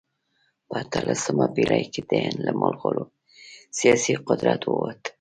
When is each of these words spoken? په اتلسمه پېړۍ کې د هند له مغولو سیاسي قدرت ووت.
په 0.67 0.73
اتلسمه 0.83 1.45
پېړۍ 1.53 1.83
کې 1.93 2.01
د 2.09 2.11
هند 2.25 2.39
له 2.47 2.51
مغولو 2.61 3.03
سیاسي 3.77 4.13
قدرت 4.27 4.61
ووت. 4.65 5.01